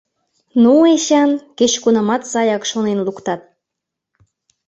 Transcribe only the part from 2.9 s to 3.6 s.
луктат!